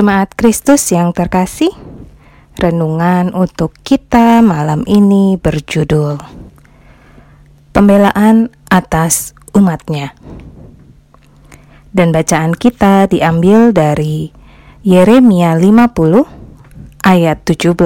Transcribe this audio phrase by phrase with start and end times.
[0.00, 1.76] Jemaat Kristus yang terkasih,
[2.56, 6.16] renungan untuk kita malam ini berjudul
[7.76, 10.16] Pembelaan atas umatnya.
[11.92, 14.32] Dan bacaan kita diambil dari
[14.80, 17.76] Yeremia 50 ayat 17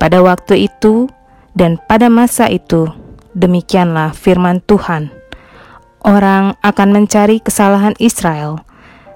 [0.00, 1.06] Pada waktu itu
[1.52, 2.90] dan pada masa itu,
[3.32, 5.08] Demikianlah firman Tuhan.
[6.04, 8.60] Orang akan mencari kesalahan Israel,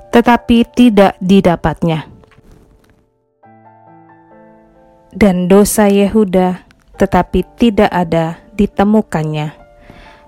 [0.08, 2.08] tetapi tidak didapatnya.
[5.12, 6.64] Dan dosa Yehuda,
[6.96, 9.52] tetapi tidak ada ditemukannya.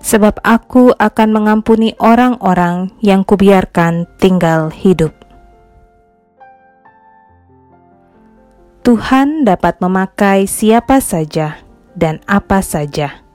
[0.04, 5.16] Sebab aku akan mengampuni orang-orang yang kubiarkan tinggal hidup.
[8.84, 11.60] Tuhan dapat memakai siapa saja
[11.92, 13.27] dan apa saja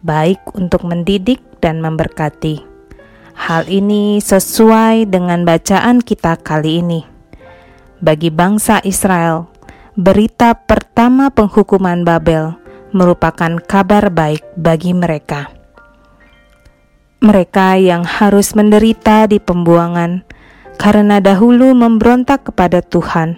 [0.00, 2.64] baik untuk mendidik dan memberkati.
[3.36, 7.00] Hal ini sesuai dengan bacaan kita kali ini.
[8.00, 9.48] Bagi bangsa Israel,
[9.96, 12.56] berita pertama penghukuman Babel
[12.96, 15.52] merupakan kabar baik bagi mereka.
[17.20, 20.24] Mereka yang harus menderita di pembuangan
[20.80, 23.36] karena dahulu memberontak kepada Tuhan,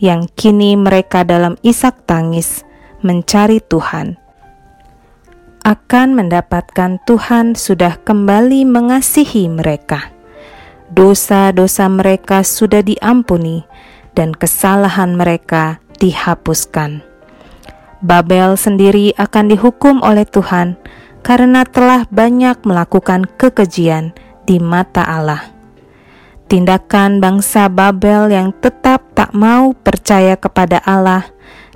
[0.00, 2.64] yang kini mereka dalam isak tangis
[3.04, 4.23] mencari Tuhan
[5.64, 10.12] akan mendapatkan Tuhan sudah kembali mengasihi mereka.
[10.92, 13.64] Dosa-dosa mereka sudah diampuni
[14.12, 17.00] dan kesalahan mereka dihapuskan.
[18.04, 20.76] Babel sendiri akan dihukum oleh Tuhan
[21.24, 24.12] karena telah banyak melakukan kekejian
[24.44, 25.48] di mata Allah.
[26.44, 31.24] Tindakan bangsa Babel yang tetap tak mau percaya kepada Allah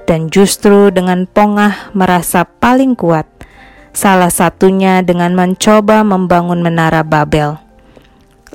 [0.04, 3.37] dan justru dengan pongah merasa paling kuat
[3.92, 7.58] salah satunya dengan mencoba membangun menara Babel.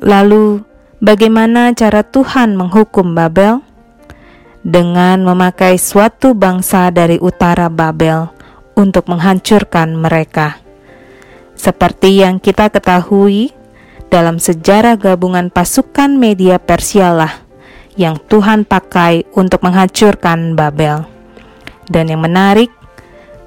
[0.03, 0.66] Lalu,
[0.99, 3.61] bagaimana cara Tuhan menghukum Babel?
[4.63, 8.31] Dengan memakai suatu bangsa dari utara Babel
[8.79, 10.63] untuk menghancurkan mereka.
[11.53, 13.51] Seperti yang kita ketahui,
[14.07, 17.43] dalam sejarah gabungan pasukan media Persialah
[17.97, 21.05] yang Tuhan pakai untuk menghancurkan Babel.
[21.89, 22.69] Dan yang menarik,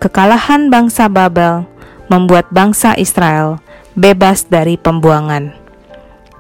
[0.03, 1.76] kekalahan bangsa Babel
[2.07, 3.59] membuat bangsa Israel
[3.97, 5.51] bebas dari pembuangan.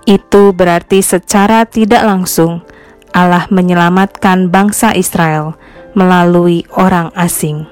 [0.06, 2.62] Itu berarti secara tidak langsung
[3.10, 5.59] Allah menyelamatkan bangsa Israel
[5.97, 7.66] melalui orang asing.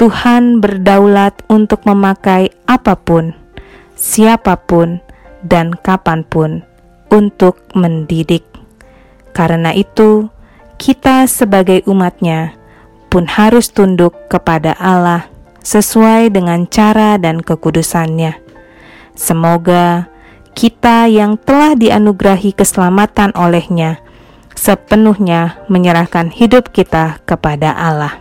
[0.00, 3.36] Tuhan berdaulat untuk memakai apa pun,
[3.94, 4.98] siapa pun,
[5.46, 6.66] dan kapan pun
[7.12, 8.42] untuk mendidik.
[9.36, 10.26] Karena itu,
[10.80, 12.56] kita sebagai umatnya
[13.12, 15.31] pun harus tunduk kepada Allah
[15.62, 18.38] sesuai dengan cara dan kekudusannya.
[19.14, 20.10] Semoga
[20.52, 24.02] kita yang telah dianugerahi keselamatan olehnya
[24.62, 28.14] sepenuhnya menyerahkan hidup kita kepada Allah.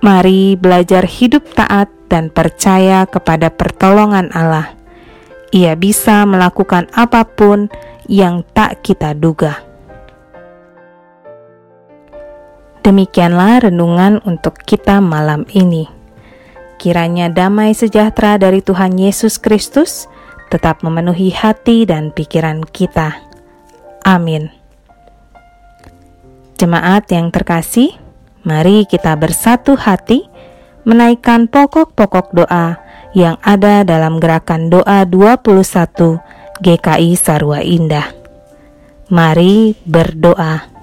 [0.00, 4.72] Mari belajar hidup taat dan percaya kepada pertolongan Allah.
[5.52, 7.68] Ia bisa melakukan apa pun
[8.08, 9.69] yang tak kita duga.
[12.90, 15.86] Demikianlah renungan untuk kita malam ini.
[16.74, 20.10] Kiranya damai sejahtera dari Tuhan Yesus Kristus
[20.50, 23.14] tetap memenuhi hati dan pikiran kita.
[24.02, 24.50] Amin.
[26.58, 27.94] Jemaat yang terkasih,
[28.42, 30.26] mari kita bersatu hati
[30.82, 32.74] menaikkan pokok-pokok doa
[33.14, 36.18] yang ada dalam gerakan doa 21
[36.58, 38.10] GKI Sarwa Indah.
[39.14, 40.79] Mari berdoa.